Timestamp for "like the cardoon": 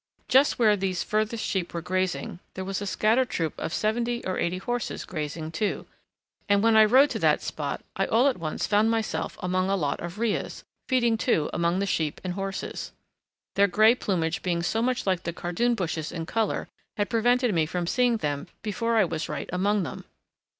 15.05-15.75